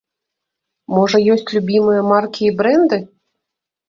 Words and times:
Можа, 0.93 1.17
ёсць 1.33 1.53
любімыя 1.55 2.01
маркі 2.11 2.47
і 2.47 2.55
брэнды? 2.63 2.99